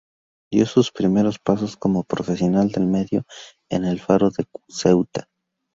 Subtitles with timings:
[0.51, 3.23] Dio sus primero pasos como profesional del medio
[3.69, 5.29] en "El Faro de Ceuta".